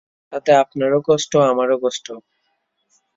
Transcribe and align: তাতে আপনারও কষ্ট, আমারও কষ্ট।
তাতে 0.33 0.51
আপনারও 0.63 0.99
কষ্ট, 1.07 1.31
আমারও 1.51 1.77
কষ্ট। 1.83 2.07